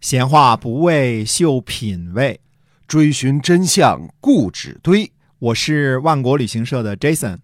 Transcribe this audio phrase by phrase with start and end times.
[0.00, 2.40] 闲话不为秀品味，
[2.88, 5.12] 追寻真相固执堆。
[5.38, 7.36] 我是万国旅行社的 Jason，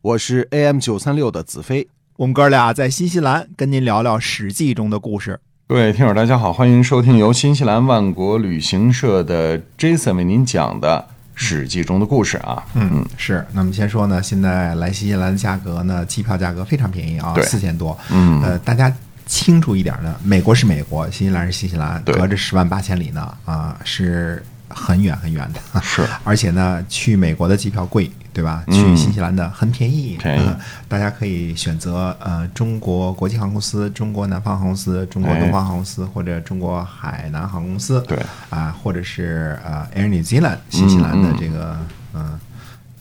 [0.00, 1.88] 我是 AM 九三六的子飞。
[2.18, 5.40] 我们哥俩在新西兰跟您聊聊《史记》中的故事。
[5.66, 12.64] 各位听友，大家好，欢迎收听由新西兰万国旅行社的 Jason 为您讲的《史记》中的故事啊。
[12.74, 13.44] 嗯，是。
[13.52, 17.98] 那么先说呢，现在来新西兰的价格呢，机票价格非常便宜啊，对四千多。
[18.12, 18.94] 嗯呃，大家
[19.26, 22.14] 清楚一点的，美国是美国，新西兰是新西兰，对。
[22.14, 25.80] 隔着十万八千里呢，啊，是很远很远的。
[25.80, 26.06] 是。
[26.24, 28.62] 而且呢，去美国的机票贵，对吧？
[28.66, 28.74] 嗯。
[28.74, 30.46] 去新西兰的很便宜，便宜。
[30.46, 38.18] 呃大家可以选择呃中国国际航空公司、中国南方航空公司、中国哎东方航空公司、或者中国海南航空公司，对。
[38.50, 41.36] 啊、或者是呃 Air New Zealand 新西兰的嗯。
[41.40, 41.76] 这个
[42.12, 42.40] 嗯、呃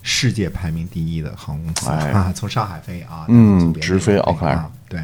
[0.01, 2.11] 世界排名第一的航空公司、哎。
[2.11, 4.55] 啊，从上海飞啊，嗯直飞奥克兰。
[4.57, 5.01] 啊，对，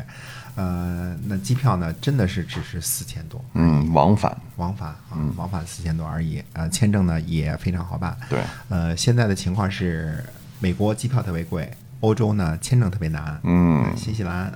[0.60, 6.44] 呃，那机票呢真的是只是四千多，嗯，往返往返啊，往返四千多而已。
[6.52, 8.18] 呃，签证呢也非常好办。
[8.30, 10.22] 对，呃，现在的情况是，
[10.60, 11.72] 美国机票特别贵，
[12.02, 13.40] 欧洲呢签证特别难。
[13.44, 14.52] 嗯呃新西兰，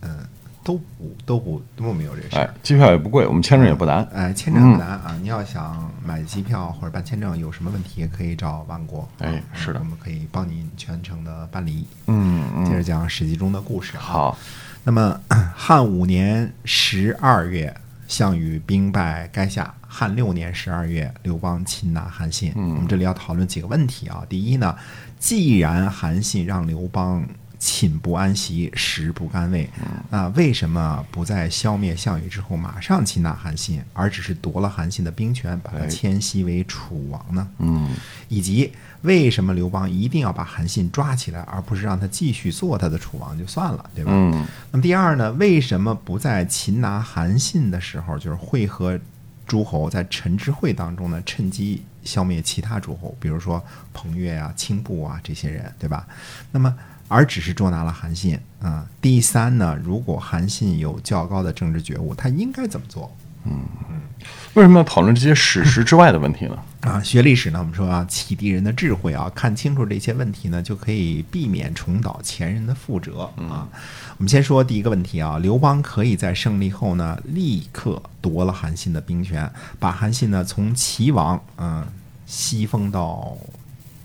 [0.00, 0.18] 嗯、
[0.64, 4.02] 都不都不都没有这事哎儿。，机票也不贵，我们签证也不难。
[4.12, 5.16] 哎，签证不难啊！
[5.22, 9.08] 你要想买机票或者办签证有什么问题，可以找万国。
[9.20, 11.86] 哎啊是的我们可以帮您全程的办理。
[12.08, 14.00] 嗯嗯，接着讲《史记》中的故事啊。
[14.00, 14.38] 好，
[14.84, 15.18] 那么
[15.56, 17.74] 汉五年十二月，
[18.06, 22.52] 项羽兵败垓下；汉六年十二月，刘邦擒拿韩信。
[22.54, 24.22] 嗯我们这里要讨论几个问题啊。
[24.28, 24.76] 第一呢，
[25.18, 27.26] 既然韩信让刘邦
[27.66, 29.66] 寝不安席，食不甘味，
[30.10, 37.48] 那为什么不在消灭项羽之后马上擒拿韩信，而只是夺了韩信的兵权，把他哎迁徙为楚王呢？
[37.60, 37.88] 嗯
[38.28, 38.70] 以及
[39.00, 44.12] 为什么刘邦一定要把韩信抓起来，而不是让他继续做他的楚王就算了，对吧？
[44.12, 49.00] 嗯那么第二呢，为什么不在擒拿韩信的时候，就是会合
[49.46, 56.06] 诸侯，在陈之会当中呢，趁机消灭其他诸侯，比如说彭越啊、青布啊这些人，对吧？
[56.50, 56.74] 那么
[57.08, 63.14] 而只是捉拿了韩信啊、第三呢，如果韩信有较高的政治觉悟，他应该怎么做？
[63.46, 63.60] 嗯
[63.90, 64.00] 嗯
[64.54, 66.56] 为什么要讨论这些史实之外的问题呢？
[66.80, 73.68] 啊，学历史呢，我们说啊，启迪人的智慧啊，看清楚这些问题呢，就可以避免重蹈前人的覆辙啊。
[74.16, 81.86] 我们先说第一个问题啊，刘邦可以在胜利后呢，立刻夺了韩信的兵权，把韩信呢从齐王嗯、
[82.24, 83.36] 西封到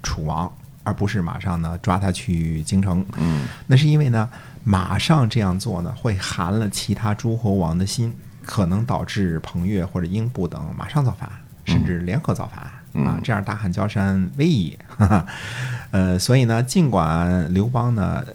[0.04, 0.52] 楚王，
[0.84, 3.06] 而不是马上呢抓他去京城。
[3.18, 4.30] 嗯那是因为呢，
[4.64, 8.14] 马上这样做呢，会寒了其他诸侯王的心，
[8.46, 11.30] 可能导致彭越或者英布等马上造反，
[11.66, 14.78] 甚至联合造反、啊嗯，这样大汉江山危矣。
[14.88, 15.26] 哈哈，
[15.92, 18.26] 呃，所以呢，尽管刘邦呢。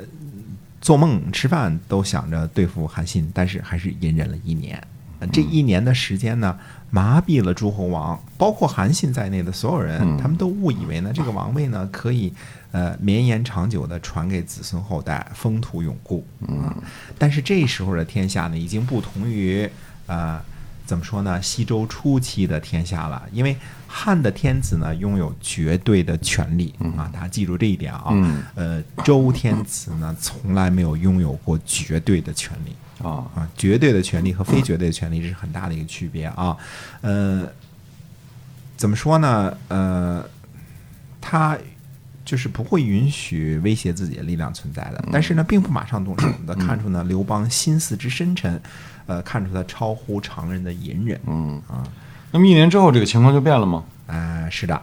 [0.81, 4.79] 做梦吃饭都想着对付韩信，但是还是隐忍了一年。
[5.25, 6.59] 呃这一年的时间呢，
[6.91, 12.33] 麻痹了诸侯王，包括韩信在内的所有人，嗯他们都误以为呢，这个王位呢可以
[12.73, 16.25] 呃绵延长久的传给子孙后代，风土永固。
[16.47, 16.75] 嗯，
[17.19, 19.69] 但是这时候的天下呢，已经不同于
[20.07, 20.41] 呃
[20.85, 21.41] 怎么说呢？
[21.41, 28.09] 西周初期的天下了，因为汉的天子呢拥有绝对的权利啊，大家记住这一点啊。
[28.11, 32.75] 嗯呃，周天子呢从来没有拥有过绝对的权利。
[33.03, 36.57] 啊啊，绝对的权利和非绝对的权利这是很大的一个区别啊。
[37.01, 37.47] 呃，
[38.77, 39.57] 怎么说呢？
[39.69, 40.25] 呃，
[41.21, 41.57] 他
[42.25, 48.61] 就是不会允许威胁自己的力量存在的，但是呢，并不马上动手的，看出呢刘邦心思之深沉，
[49.07, 51.21] 呃，看出他超乎常人的隐忍。
[51.27, 51.83] 嗯啊，
[52.31, 53.85] 那么一年之后，这个情况就变了吗？
[54.07, 54.83] 呃，是的，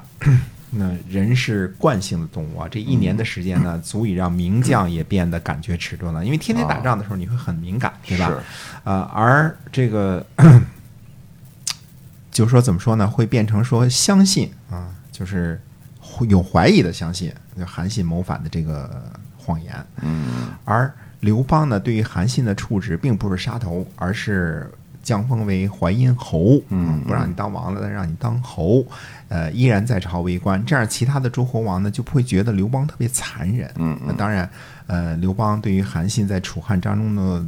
[0.74, 8.28] 那人是惯性的动物啊，这一年的时间呢，足以让名将也变得感觉迟钝了，因为天天打仗的时候你会很敏感，对吧？
[8.30, 8.38] 是
[8.86, 10.26] 呃，而这个
[12.31, 13.06] 就是说怎么说呢？
[13.06, 15.60] 会变成说相信啊，就是
[16.00, 19.04] 会有怀疑的相信，就韩信谋反的这个
[19.38, 19.76] 谎言。
[20.02, 20.26] 嗯
[20.64, 28.86] 而刘邦呢，对于韩信的处置并不是杀头，而是降封为淮阴侯，嗯不让你当王了，但让你当侯，
[29.27, 30.63] 呃，依然在朝为官。
[30.65, 33.71] 这样，其他的诸侯王呢就不会觉得刘邦特别残忍。
[33.77, 34.50] 嗯那当然，
[34.88, 37.45] 呃，刘邦对于韩信在楚汉当中的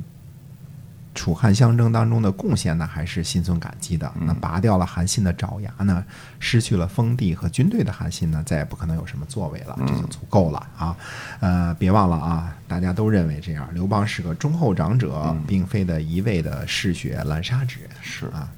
[1.16, 4.12] 楚汉相争当中的贡献呢，还是心存感激的。
[4.22, 6.04] 那拔掉了韩信的爪牙呢，
[6.40, 10.96] 失去了封地和军队的韩信呢，再也不可能有什么作为了，这就足够了啊！
[11.40, 17.90] 呃，别忘了啊，大家都认为这样，刘邦是个忠厚长者，并非的一味的嗜血滥杀之人。
[18.02, 18.50] 是啊，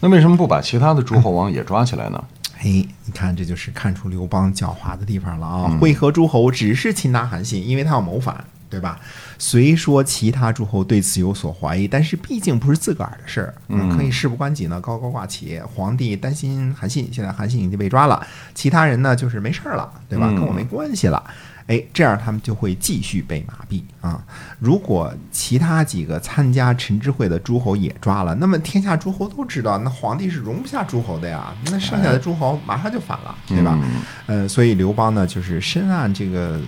[0.00, 2.24] 那为什么不把其他的诸侯王也抓起来呢？
[2.58, 5.78] 嘿， 你看，这就是看出刘邦狡猾的地方了啊！
[5.80, 8.98] 会合诸侯只是擒拿韩信，因为他要谋反对吧？
[9.38, 13.54] 虽说其他诸侯对此有所怀疑，但是毕竟不是自个儿的事儿，
[13.96, 15.60] 可以事不关己呢，高高挂起。
[15.74, 20.26] 皇帝担心韩信，现在韩信已经被抓了，其他人呢就是没事儿了，对吧？
[20.28, 21.22] 跟我没关系了。
[21.66, 24.24] 哎，这样他们就会继续被麻痹啊。
[24.60, 31.52] 如果其他几个参加陈知会的诸侯也抓了，那么天下诸侯都知道，那皇帝是容不下诸侯的呀。
[31.64, 33.78] 那剩下的诸侯马上就反了，对吧？
[34.26, 36.60] 呃，所以刘邦呢，就是深谙这个。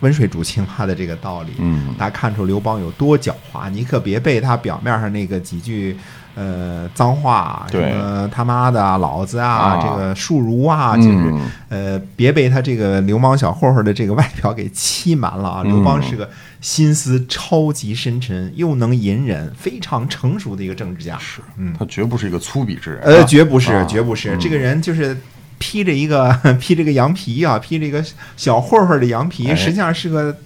[0.00, 5.96] 温水煮青蛙的这个道理，嗯，大家看出刘邦有多狡猾，你可别被他表面上那个几句
[6.36, 11.34] 呃脏话，什么他妈的、老子啊，这个庶儒啊，就是
[11.68, 15.62] 呃，别被他这个流氓小混混的这个外表给欺瞒了啊！
[15.64, 16.30] 刘邦是个
[16.60, 25.16] 心思超级深沉，又能隐忍，非常成熟的一个政治家，是，嗯，他绝不是一个粗鄙之人，呃，绝不是，绝不是，这个人就是。
[25.58, 28.04] 披着一个 披着个羊皮啊，披着一个
[28.36, 30.36] 小混混的羊皮，实际上是个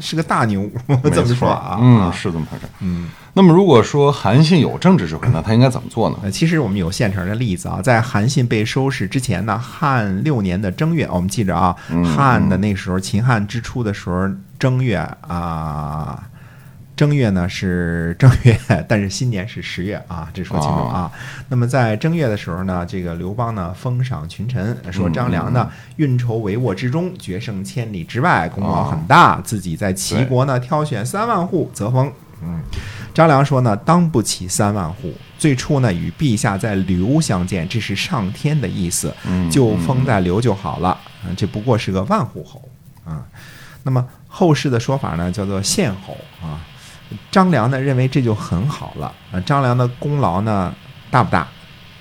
[0.00, 0.68] 是个大牛，
[1.12, 1.78] 这么说啊？
[1.80, 2.64] 嗯，是这么回事。
[2.80, 6.30] 嗯，那么如果说韩信有政治智慧，那他应该怎么做呢？
[6.30, 11.74] 其实我们有现成的例子啊，在韩信被收拾之前呢，汉六年的正月，我们记着啊，
[12.16, 14.28] 汉的那时候秦汉之初的时候，
[14.58, 16.22] 正月啊。
[16.96, 18.58] 正月呢是正月，
[18.88, 21.12] 但是新年是十月啊，这说清楚啊。
[21.50, 32.10] 那么在正月的时候呢，这个刘邦呢封赏群臣，说张良呢运筹帷幄之中，决胜千里之外，功劳很大，自己在齐国呢挑选三万户则封。
[32.42, 32.62] 嗯，
[33.12, 39.14] 张良说呢当不起三万户，最初呢与陛下在刘相见，这是上天的意思，
[39.50, 40.98] 就封在刘就好了。
[41.26, 42.66] 嗯，这不过是个万户侯
[43.04, 43.22] 啊。
[43.82, 46.58] 那么后世的说法呢叫做县侯啊。
[47.30, 50.74] 张良呢认为这就很好了啊，张良的功劳呢
[51.10, 51.46] 大不大？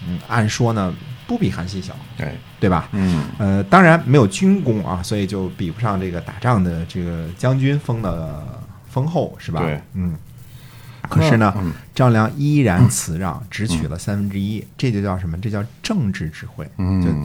[0.07, 0.93] 嗯，按说呢
[1.27, 2.87] 不比韩信小，对对吧？
[2.91, 8.45] 嗯，呃，当然没有军功啊，所以就比不上这个打仗的这个将军封的
[8.89, 9.61] 封后，是吧？
[9.61, 10.15] 对，嗯。
[11.07, 11.53] 可是呢，
[11.93, 15.37] 张良依然辞让，只取了三分之一，这就叫什么？
[15.39, 17.15] 这叫政治智慧，就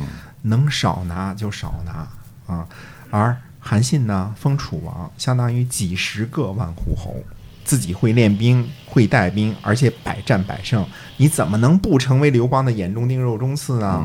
[0.43, 2.07] 能少拿就少拿
[2.55, 2.67] 啊。
[3.11, 7.25] 而韩信呢，封楚王，相当于几十个万户侯。
[7.71, 10.85] 自己会练兵，会带兵，而且百战百胜，
[11.19, 14.05] 你怎么能不成为刘邦的眼中钉、肉中刺呢？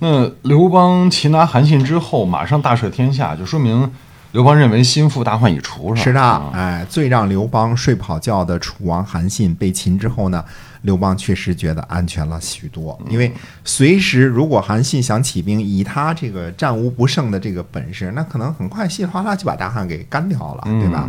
[0.00, 3.90] 那刘邦擒拿韩信之后，马上大赦天下，就说明
[4.32, 6.50] 刘邦认为心腹大患已除，是吧？
[6.50, 6.60] 是的。
[6.60, 10.44] 哎，最让刘邦睡不好觉的楚王韩信被擒之后呢？
[10.82, 13.32] 刘邦确实觉得安全了许多，因为
[13.64, 21.08] 随时如果韩信想起兵，以他这个战无不胜的这个本事，那可能很快稀里哗啦就把大汉给干掉了，对吧？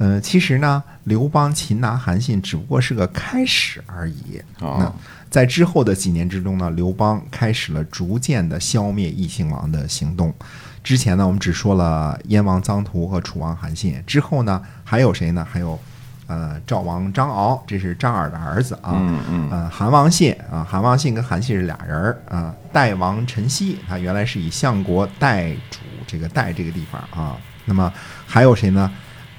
[0.00, 4.40] 呃，其实呢，刘邦擒拿韩信只不过是个开始而已。
[4.58, 4.90] 那
[5.28, 10.34] 在之后的几年之中呢，刘邦开始了逐渐的消灭异姓王的行动。
[10.82, 15.46] 之前呢，我们只说了燕王臧荼和楚王韩信，之后呢，还有谁呢？
[15.48, 15.78] 还有。
[16.26, 18.92] 呃，赵王张敖，这是张耳的儿子啊。
[18.94, 19.48] 嗯嗯。
[19.50, 22.54] 呃，韩王信啊，韩王信跟韩信是俩人儿啊。
[22.72, 27.36] 代王陈豨，他原来是以相国代主这个代这个地方啊。
[27.64, 27.92] 那么
[28.28, 28.88] 还有谁呢？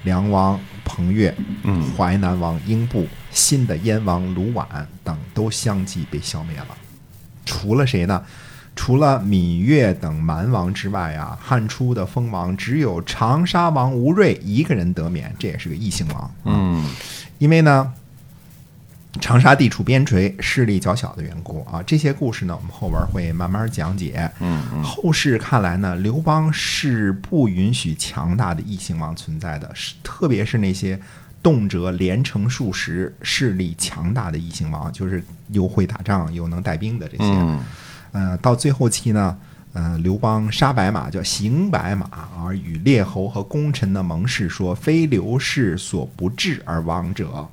[0.04, 1.34] 梁王彭越，
[1.64, 4.66] 嗯，淮南王英布，新的燕王卢绾
[5.04, 6.68] 等都相继被消灭了。
[7.46, 8.24] 除了谁呢？
[8.74, 16.32] 除了芈月等蛮王之外啊，汉初的封王只有长沙王吴瑞一个人得免，这也是个异姓王。
[16.46, 16.90] 嗯，
[17.38, 17.94] 因为呢，
[19.20, 21.84] 长沙地处边陲，势力较小的缘故啊。
[21.86, 24.32] 这些故事呢，我们后边会慢慢讲解。
[24.40, 24.82] 嗯嗯。
[24.84, 30.98] 后世看来呢，刘邦是不允许强大的异姓王存在的，是特别是那些
[31.44, 37.58] 动辄连城数十、势力强大的异姓王，就是又会打仗又能带兵的这些。
[38.14, 39.38] 呃，到最后期呢，
[39.74, 42.08] 呃，刘邦杀白马，叫行白马，
[42.42, 47.48] 而与列侯和功臣的盟誓说：“非刘氏所不治而亡者，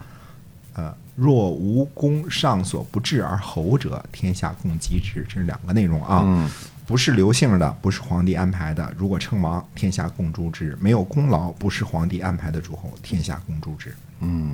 [0.75, 6.49] 呃，若无功上所不至而侯者，天下共击之。”这是两个内容啊，
[6.87, 8.95] 不是刘姓的，不是皇帝安排的。
[8.97, 13.93] 如果称王，天下共诛之；没有功劳，不是皇帝安排的诸侯，天下共诛之。
[14.21, 14.53] 嗯，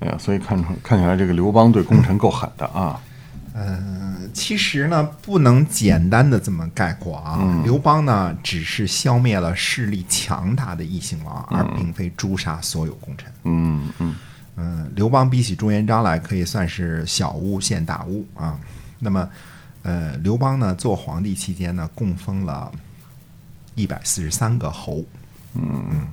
[0.00, 2.98] 哎呀，所以看出看起来，这个刘邦对功臣够狠的啊。
[3.58, 7.62] 嗯，其实呢，不能简单的这么概括啊。
[7.64, 13.32] 刘邦呢，只是消灭了势力强大的异姓王，而并非诛杀所有功臣。
[13.44, 14.14] 嗯嗯嗯，
[14.94, 18.58] 刘邦比起朱元璋来，可以算是小巫见大巫啊。
[18.98, 19.28] 那么，
[19.82, 22.72] 呃，刘邦呢，做皇帝期间呢，共封了
[23.74, 25.04] 一百四十三个侯。
[25.54, 26.08] 嗯。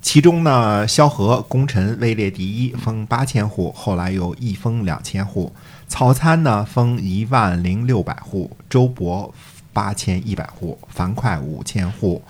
[0.00, 5.52] 其中呢，萧何功臣位列第一，封八千户；后来又一封两千户。
[5.88, 9.32] 曹参呢，封一万零六百户；周勃
[9.72, 12.22] 八千一百户；樊哙五千户；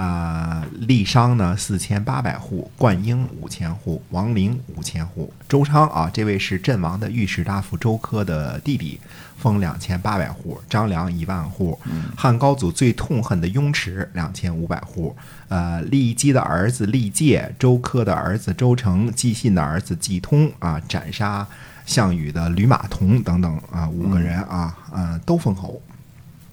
[0.00, 5.30] 啊，郦商呢四千八百户，灌婴五千户，王陵五千户。
[5.46, 8.98] 周昌啊，这位是阵亡的御史大夫周科的弟弟，
[9.36, 10.58] 封两千八百户。
[10.70, 11.78] 张良一万户。
[12.16, 15.14] 汉高祖最痛恨的雍齿两千五百户。
[15.48, 21.46] 呃，郦姬的儿子郦介，周科的儿子周成，季信的儿子季通啊，斩杀
[21.84, 25.82] 项羽的吕马童等等啊，五个人啊，呃，都封侯。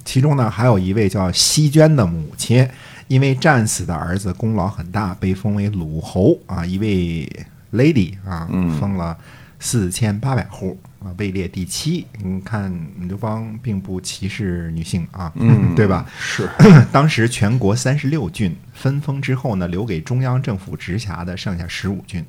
[0.07, 2.67] 其中呢，还有一位叫西娟的母亲。
[3.09, 7.25] 因为战死的儿子功劳很大，被封为鲁侯啊，一位
[7.71, 8.45] lady 啊，
[8.77, 9.17] 封了
[9.61, 12.05] 四千八百户啊，位列第七。
[12.21, 12.69] 你看
[13.07, 15.31] 刘邦并不歧视女性啊，
[15.73, 16.05] 对吧？
[16.19, 16.49] 是。
[16.91, 22.25] 当时全国三十六郡分封之后呢，留给中央政府直辖的剩下十五郡。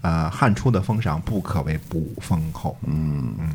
[0.00, 2.74] 呃，汉初的封赏不可谓不丰厚。
[2.86, 3.50] 嗯嗯。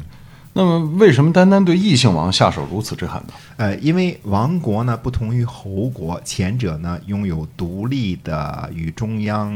[0.53, 3.34] 那么，为什么单单对异姓王下手如此之狠呢？
[3.55, 9.53] 呃，因为王国呢不同于侯国，前者呢拥有独立的与中央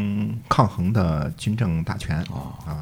[0.48, 2.18] 抗衡的军政大权。
[2.66, 2.80] 啊，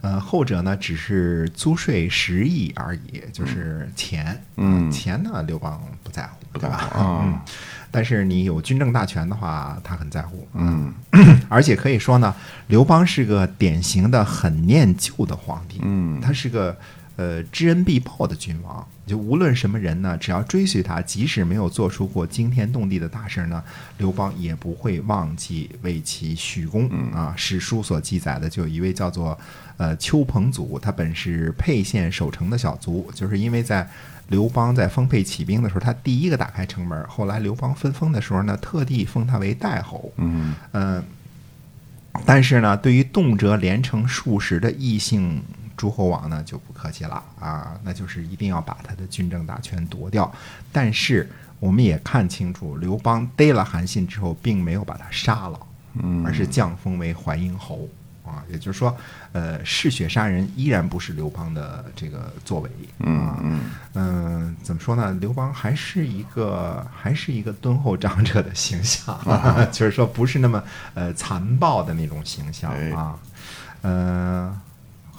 [0.00, 7.44] 呃，后者呢只是租税十亿而已，就是钱，嗯，钱呢刘邦不在乎，不在乎啊。
[7.92, 10.92] 但是你有军政大权的话，他很在乎，嗯，
[11.48, 12.34] 而且可以说呢，
[12.66, 16.76] 刘邦是个典型的很念旧的皇帝，嗯，他是个。
[17.16, 23.62] 呃，知恩必报的君王，就无论什么人呢，只要追随他，即使没有做出过惊天动地的大事呢，
[23.98, 27.34] 刘邦也不会忘记为其许功啊。
[27.36, 29.38] 史书所记载的，就有一位叫做
[29.76, 33.86] 呃丘彭祖，他本是沛县守城的小卒，就是因为在
[34.28, 40.10] 刘邦在丰沛起兵的时候，他第一个打开城门，后来刘邦分封的时候呢，特地封他为代侯。
[40.16, 41.04] 嗯嗯，
[42.24, 45.42] 但是呢，对于动辄连城数十的异姓。
[45.82, 50.32] 诸侯王呢就不客气了啊，那就是一定要把他的军政大权夺掉。
[50.70, 55.58] 但是我们也看清楚，刘邦逮了韩信之后，并没有把他杀了，
[56.24, 57.88] 而是降封为淮阴侯
[58.24, 58.44] 啊。
[58.48, 58.96] 也就是说，
[59.32, 62.70] 呃，嗜血杀人依然不是刘邦的这个作为
[63.00, 63.42] 啊。
[63.42, 63.60] 嗯
[63.94, 65.10] 嗯，怎么说呢？
[65.20, 69.18] 刘邦还是一个还是一个敦厚长者的形象，
[69.72, 70.62] 就是说不是那么
[70.94, 73.18] 呃残暴的那种形象啊。
[73.82, 74.60] 嗯。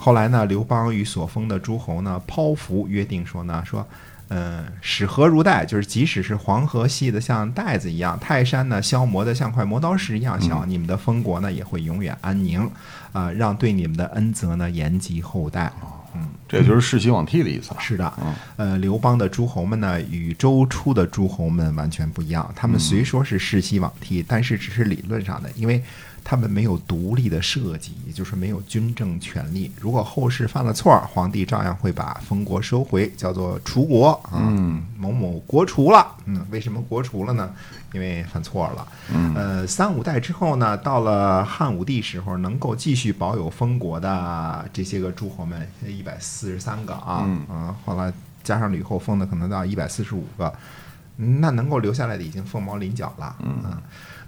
[0.04, 3.88] 后来呢，刘邦与所封的诸侯呢，剖符约定说呢，说，
[4.28, 12.70] 嗯，使河如带，就是即使是黄河细的像带子一样，泰山呢消磨的像块磨刀石一样小，你们的封国呢也会永远安宁，
[13.14, 15.72] 啊，让对你们的恩泽呢延及后代。
[16.14, 17.72] 嗯，这就是世袭罔替的意思。
[17.80, 18.14] 是的，
[18.58, 25.84] 呃，刘邦的诸侯们呢，与周初的诸侯们完全不一样，他们虽说是世袭罔替，但是只是理论上的，因为。
[26.26, 29.70] 他们没有独立的设计，也就是没有军政权力。
[29.78, 34.40] 如果后世犯了错，皇帝照样会把封国收回，叫做除国啊，
[34.98, 36.16] 某某国除了。
[36.24, 37.54] 嗯，为什么国除了呢？
[37.94, 38.88] 因为犯错了。
[39.14, 48.12] 嗯呃，三五代之后呢，到了汉武帝时候，能够继续保有封国的这些个诸侯们，一百四十三个啊，嗯，后来
[48.44, 50.54] 加上吕后封的，可能到一百四十五个。
[51.16, 53.36] 那能够留下来的已经凤毛麟角了。
[53.44, 53.64] 嗯。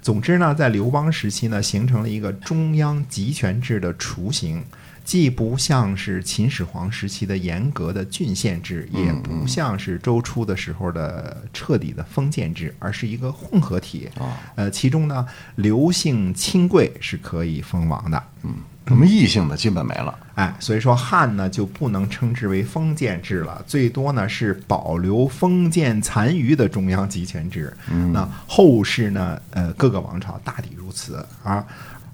[0.04, 4.64] 总之呢，在刘邦时期呢，形成了一个中央集权制的雏形，
[5.04, 14.08] 既不像是秦始皇时期的严格的郡县制，也不像是周初的时候的彻底的封建制，而是一个混合体。
[14.54, 18.24] 呃，其中呢，刘姓亲贵是可以封王的。
[18.44, 18.54] 嗯。
[18.88, 27.76] 什么异性的基本没了，哎，所以说汉呢就不能称之为封建制了，最多呢是保留封建残余的中央集权制。
[28.14, 31.66] 那后世呢，呃，各个王朝大抵如此啊。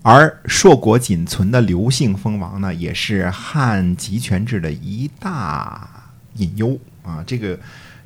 [0.01, 5.90] 而硕果仅存的刘姓封王呢，也是汉集权制的一大
[6.36, 7.24] 隐忧啊。
[7.28, 7.60] 这个。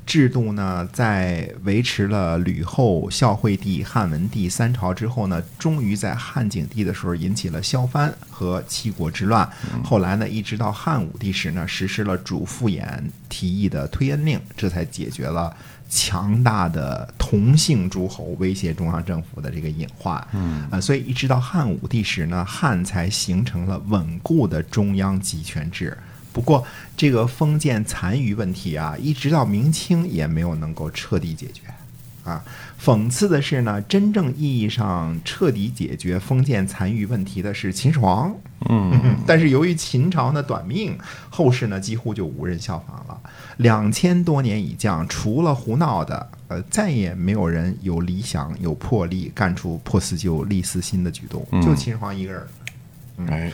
[0.06, 9.46] 制度呢，在维持了吕后、孝惠帝、汉文帝三朝之后呢，终于在汉景帝的时候引起了萧藩和七国之乱。
[9.82, 12.86] 后来呢，一直到汉武帝时呢，实施了主父偃
[13.28, 15.54] 提议的推恩令，这才解决了
[15.90, 20.24] 强大的同姓诸侯威胁中央政府的这个隐患。
[20.32, 25.98] 嗯，啊，所以一直到汉武帝时呢，汉才形成了稳固的中央集权制。
[26.36, 26.62] 不过，
[26.94, 31.62] 这个封建残余问题啊，一直到明清也没有能够彻底解决。
[32.24, 32.44] 啊，
[32.78, 38.34] 讽刺的是呢，真正意义上彻底解决封建残余问题的是秦始皇。
[38.68, 40.98] 嗯， 但是由于秦朝呢短命，
[41.30, 43.18] 后世呢几乎就无人效仿了。
[43.56, 51.46] 两千多年已降，除了胡闹的，呃，再也没有人有理想、有魄力干出破四旧立四新的举动。
[51.62, 52.46] 就秦始皇一个人。
[53.28, 53.50] 哎。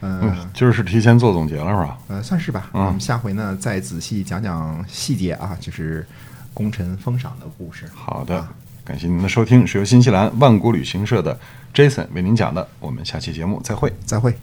[0.00, 1.98] 嗯，今儿是提前做总结了是吧？
[2.08, 2.70] 呃，算是吧。
[2.72, 6.06] 我们下回呢再仔细讲讲细节啊，就是
[6.54, 7.84] 功臣封赏的故事。
[7.94, 8.46] 好的，
[8.84, 11.38] 感谢您的收听，是由新西兰万国旅行社的
[11.74, 12.66] Jason 为您讲的。
[12.78, 13.92] 我们下期节目再会。
[14.04, 14.36] 再会。